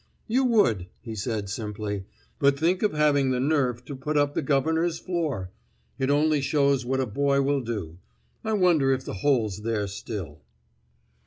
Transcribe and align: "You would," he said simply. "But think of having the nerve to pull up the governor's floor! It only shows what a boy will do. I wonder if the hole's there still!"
"You 0.25 0.45
would," 0.45 0.87
he 1.01 1.13
said 1.13 1.47
simply. 1.47 2.05
"But 2.39 2.57
think 2.57 2.81
of 2.81 2.91
having 2.91 3.29
the 3.29 3.39
nerve 3.39 3.85
to 3.85 3.95
pull 3.95 4.17
up 4.17 4.33
the 4.33 4.41
governor's 4.41 4.97
floor! 4.97 5.51
It 5.99 6.09
only 6.09 6.41
shows 6.41 6.83
what 6.83 6.99
a 6.99 7.05
boy 7.05 7.43
will 7.43 7.61
do. 7.61 7.99
I 8.43 8.53
wonder 8.53 8.91
if 8.91 9.05
the 9.05 9.13
hole's 9.21 9.61
there 9.61 9.85
still!" 9.87 10.41